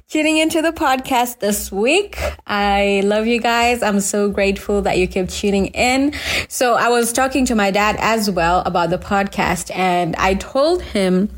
tuning 0.10 0.38
into 0.38 0.62
the 0.62 0.72
podcast 0.72 1.39
this 1.39 1.72
week. 1.72 2.19
I 2.46 3.01
love 3.03 3.25
you 3.25 3.41
guys. 3.41 3.81
I'm 3.81 4.00
so 4.00 4.29
grateful 4.29 4.84
that 4.84 5.00
you 5.00 5.07
kept 5.07 5.31
tuning 5.31 5.67
in. 5.67 6.13
So 6.50 6.75
I 6.75 6.89
was 6.89 7.12
talking 7.12 7.46
to 7.46 7.55
my 7.55 7.72
dad 7.72 7.96
as 8.00 8.29
well 8.29 8.62
about 8.65 8.91
the 8.91 9.00
podcast 9.00 9.75
and 9.75 10.15
I 10.17 10.36
told 10.36 10.84
him 10.84 11.29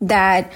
that 0.00 0.52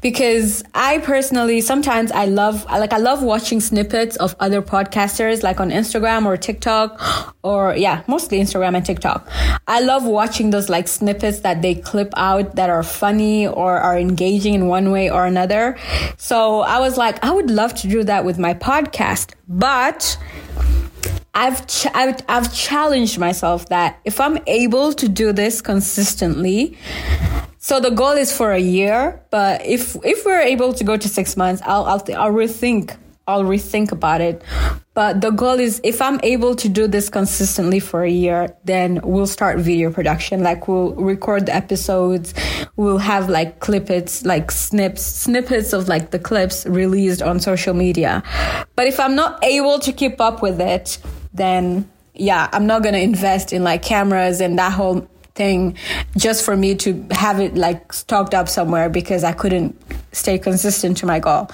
because 0.00 0.64
I 0.74 0.98
personally 0.98 1.60
sometimes 1.60 2.10
I 2.12 2.24
love 2.24 2.64
like 2.64 2.92
I 2.92 2.96
love 2.98 3.22
watching 3.22 3.60
snippets 3.60 4.16
of 4.16 4.34
other 4.40 4.62
podcasters 4.62 5.42
like 5.42 5.60
on 5.60 5.70
Instagram 5.70 6.24
or 6.24 6.36
TikTok 6.36 7.36
or 7.42 7.74
yeah, 7.76 8.02
mostly 8.06 8.40
Instagram 8.40 8.76
and 8.76 8.84
TikTok. 8.84 9.28
I 9.66 9.80
love 9.80 10.04
watching 10.04 10.50
those 10.50 10.68
like 10.68 10.88
snippets 10.88 11.40
that 11.40 11.62
they 11.62 11.74
clip 11.74 12.12
out 12.16 12.56
that 12.56 12.70
are 12.70 12.82
funny 12.82 13.46
or 13.46 13.78
are 13.78 13.98
engaging 13.98 14.54
in 14.54 14.68
one 14.68 14.90
way 14.90 15.10
or 15.10 15.26
another. 15.26 15.76
So 16.16 16.60
I 16.60 16.80
was 16.80 16.96
like 16.96 17.22
I 17.22 17.30
would 17.30 17.50
love 17.50 17.74
to 17.76 17.88
do 17.88 18.04
that 18.04 18.24
with 18.24 18.38
my 18.38 18.54
podcast, 18.54 19.34
but 19.48 20.16
I've, 21.34 21.66
ch- 21.66 21.86
I've, 21.94 22.20
I've 22.28 22.52
challenged 22.54 23.18
myself 23.18 23.68
that 23.68 24.00
if 24.04 24.20
I'm 24.20 24.38
able 24.46 24.92
to 24.94 25.08
do 25.08 25.32
this 25.32 25.60
consistently, 25.62 26.76
so 27.58 27.78
the 27.78 27.90
goal 27.90 28.12
is 28.12 28.34
for 28.36 28.52
a 28.52 28.58
year, 28.58 29.22
but 29.30 29.64
if 29.66 29.94
if 30.02 30.24
we're 30.24 30.40
able 30.40 30.72
to 30.72 30.82
go 30.82 30.96
to 30.96 31.08
six 31.08 31.36
months, 31.36 31.60
I'll 31.66 31.84
I'll, 31.84 32.02
I'll 32.16 32.32
rethink 32.32 32.96
I'll 33.28 33.44
rethink 33.44 33.92
about 33.92 34.22
it. 34.22 34.42
But 34.94 35.20
the 35.20 35.30
goal 35.30 35.60
is 35.60 35.80
if 35.84 36.02
I'm 36.02 36.18
able 36.22 36.56
to 36.56 36.68
do 36.68 36.88
this 36.88 37.08
consistently 37.08 37.78
for 37.78 38.02
a 38.02 38.10
year, 38.10 38.56
then 38.64 39.00
we'll 39.04 39.26
start 39.26 39.58
video 39.58 39.92
production. 39.92 40.42
Like 40.42 40.66
we'll 40.68 40.94
record 40.94 41.46
the 41.46 41.54
episodes. 41.54 42.34
We'll 42.76 42.98
have 42.98 43.28
like 43.28 43.60
clippets, 43.60 44.24
like 44.24 44.50
snips, 44.50 45.02
snippets 45.02 45.72
of 45.72 45.86
like 45.86 46.10
the 46.10 46.18
clips 46.18 46.66
released 46.66 47.22
on 47.22 47.40
social 47.40 47.74
media. 47.74 48.22
But 48.74 48.88
if 48.88 48.98
I'm 48.98 49.14
not 49.14 49.44
able 49.44 49.78
to 49.80 49.92
keep 49.92 50.20
up 50.20 50.42
with 50.42 50.60
it, 50.60 50.98
then 51.32 51.90
yeah, 52.14 52.48
I'm 52.52 52.66
not 52.66 52.82
going 52.82 52.94
to 52.94 53.00
invest 53.00 53.52
in 53.52 53.64
like 53.64 53.82
cameras 53.82 54.40
and 54.40 54.58
that 54.58 54.72
whole 54.72 55.08
thing 55.34 55.76
just 56.16 56.44
for 56.44 56.56
me 56.56 56.74
to 56.74 57.06
have 57.12 57.40
it 57.40 57.54
like 57.54 57.92
stocked 57.92 58.34
up 58.34 58.48
somewhere 58.48 58.90
because 58.90 59.24
I 59.24 59.32
couldn't 59.32 59.80
stay 60.12 60.38
consistent 60.38 60.98
to 60.98 61.06
my 61.06 61.18
goal. 61.18 61.48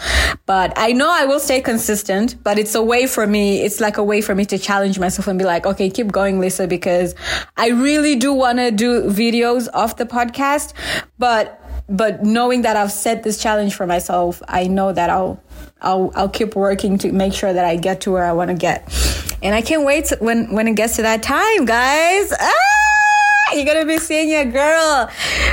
But 0.46 0.72
I 0.76 0.92
know 0.92 1.08
I 1.10 1.26
will 1.26 1.40
stay 1.40 1.60
consistent, 1.60 2.42
but 2.42 2.58
it's 2.58 2.74
a 2.74 2.82
way 2.82 3.06
for 3.06 3.26
me. 3.26 3.62
It's 3.62 3.80
like 3.80 3.96
a 3.96 4.02
way 4.02 4.20
for 4.20 4.34
me 4.34 4.44
to 4.46 4.58
challenge 4.58 4.98
myself 4.98 5.28
and 5.28 5.38
be 5.38 5.44
like, 5.44 5.66
okay, 5.66 5.90
keep 5.90 6.10
going, 6.10 6.40
Lisa, 6.40 6.66
because 6.66 7.14
I 7.56 7.68
really 7.68 8.16
do 8.16 8.32
want 8.32 8.58
to 8.58 8.70
do 8.70 9.02
videos 9.04 9.68
off 9.74 9.96
the 9.96 10.06
podcast. 10.06 10.72
But, 11.18 11.62
but 11.88 12.24
knowing 12.24 12.62
that 12.62 12.76
I've 12.76 12.92
set 12.92 13.22
this 13.22 13.40
challenge 13.40 13.74
for 13.74 13.86
myself, 13.86 14.42
I 14.48 14.66
know 14.66 14.92
that 14.92 15.10
I'll, 15.10 15.40
I'll, 15.80 16.10
I'll 16.14 16.28
keep 16.28 16.56
working 16.56 16.98
to 16.98 17.12
make 17.12 17.32
sure 17.32 17.52
that 17.52 17.64
I 17.64 17.76
get 17.76 18.02
to 18.02 18.12
where 18.12 18.24
I 18.24 18.32
want 18.32 18.50
to 18.50 18.56
get. 18.56 18.92
And 19.42 19.54
I 19.54 19.62
can't 19.62 19.84
wait 19.84 20.12
when, 20.18 20.52
when 20.52 20.66
it 20.68 20.76
gets 20.76 20.96
to 20.96 21.02
that 21.02 21.22
time, 21.22 21.64
guys. 21.64 22.32
Ah! 22.38 22.52
You're 23.54 23.64
gonna 23.64 23.86
be 23.86 23.98
seeing 23.98 24.28
your 24.28 24.44
girl. 24.44 25.08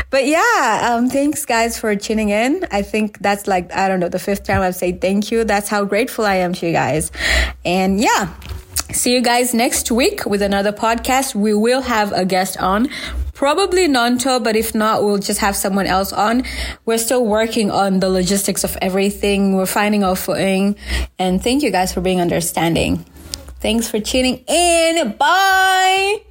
But 0.09 0.25
yeah, 0.25 0.93
um, 0.93 1.09
thanks 1.09 1.45
guys 1.45 1.77
for 1.77 1.95
tuning 1.95 2.29
in. 2.29 2.65
I 2.71 2.81
think 2.81 3.19
that's 3.19 3.45
like, 3.45 3.71
I 3.73 3.87
don't 3.87 3.99
know, 3.99 4.09
the 4.09 4.19
fifth 4.19 4.43
time 4.43 4.61
I've 4.61 4.75
said 4.75 4.99
thank 4.99 5.31
you. 5.31 5.43
That's 5.43 5.69
how 5.69 5.85
grateful 5.85 6.25
I 6.25 6.35
am 6.35 6.53
to 6.53 6.65
you 6.65 6.71
guys. 6.71 7.11
And 7.63 8.01
yeah, 8.01 8.33
see 8.91 9.13
you 9.13 9.21
guys 9.21 9.53
next 9.53 9.91
week 9.91 10.25
with 10.25 10.41
another 10.41 10.71
podcast. 10.71 11.35
We 11.35 11.53
will 11.53 11.81
have 11.81 12.11
a 12.13 12.25
guest 12.25 12.57
on. 12.57 12.89
Probably 13.33 13.87
Nanto, 13.87 14.43
but 14.43 14.55
if 14.55 14.75
not, 14.75 15.03
we'll 15.03 15.17
just 15.17 15.39
have 15.39 15.55
someone 15.55 15.87
else 15.87 16.13
on. 16.13 16.43
We're 16.85 16.99
still 16.99 17.25
working 17.25 17.71
on 17.71 17.99
the 17.99 18.09
logistics 18.09 18.63
of 18.63 18.77
everything. 18.81 19.55
We're 19.55 19.65
finding 19.65 20.03
our 20.03 20.15
footing. 20.15 20.75
And 21.17 21.41
thank 21.41 21.63
you 21.63 21.71
guys 21.71 21.93
for 21.93 22.01
being 22.01 22.21
understanding. 22.21 23.05
Thanks 23.59 23.89
for 23.89 23.99
tuning 23.99 24.43
in. 24.47 25.13
Bye. 25.17 26.21